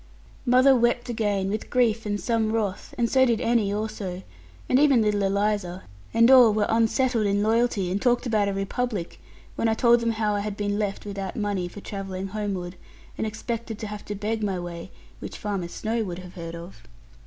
Mother 0.47 0.75
wept 0.75 1.09
again, 1.09 1.49
with 1.51 1.69
grief 1.69 2.07
and 2.07 2.19
some 2.19 2.51
wrath, 2.51 2.95
and 2.97 3.07
so 3.07 3.23
did 3.23 3.39
Annie 3.39 3.71
also, 3.71 4.23
and 4.67 4.79
even 4.79 5.03
little 5.03 5.21
Eliza, 5.21 5.83
and 6.11 6.31
all 6.31 6.51
were 6.55 6.65
unsettled 6.69 7.27
in 7.27 7.43
loyalty, 7.43 7.91
and 7.91 8.01
talked 8.01 8.25
about 8.25 8.47
a 8.49 8.53
republic, 8.53 9.19
when 9.55 9.67
I 9.67 9.75
told 9.75 9.99
them 9.99 10.13
how 10.13 10.33
I 10.33 10.39
had 10.39 10.57
been 10.57 10.79
left 10.79 11.05
without 11.05 11.35
money 11.35 11.67
for 11.67 11.81
travelling 11.81 12.29
homeward, 12.29 12.77
and 13.15 13.27
expected 13.27 13.77
to 13.77 13.85
have 13.85 14.03
to 14.05 14.15
beg 14.15 14.41
my 14.41 14.57
way, 14.57 14.89
which 15.19 15.37
Farmer 15.37 15.67
Snowe 15.67 16.03
would 16.03 16.17
have 16.17 16.33
heard 16.33 16.55
of. 16.55 16.81